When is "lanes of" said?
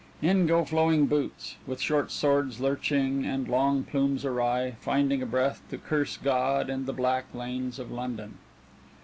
7.35-7.91